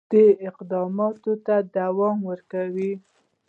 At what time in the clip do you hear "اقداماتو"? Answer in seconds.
0.49-1.31